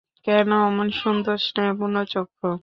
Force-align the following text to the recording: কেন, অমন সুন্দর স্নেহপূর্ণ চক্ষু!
কেন, 0.27 0.49
অমন 0.67 0.87
সুন্দর 1.01 1.37
স্নেহপূর্ণ 1.47 1.95
চক্ষু! 2.13 2.49